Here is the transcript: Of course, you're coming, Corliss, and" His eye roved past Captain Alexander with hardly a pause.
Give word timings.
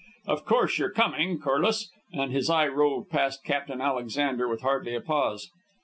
Of 0.25 0.45
course, 0.45 0.79
you're 0.79 0.89
coming, 0.89 1.37
Corliss, 1.37 1.91
and" 2.11 2.31
His 2.31 2.49
eye 2.49 2.65
roved 2.67 3.11
past 3.11 3.43
Captain 3.43 3.81
Alexander 3.81 4.47
with 4.47 4.61
hardly 4.61 4.95
a 4.95 5.01
pause. 5.01 5.51